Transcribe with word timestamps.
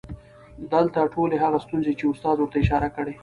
دلته 0.73 1.01
ټولې 1.13 1.35
هغه 1.43 1.57
ستونزې 1.65 1.93
چې 1.99 2.05
استاد 2.11 2.37
ورته 2.39 2.57
اشاره 2.63 2.87
کړى 2.95 3.13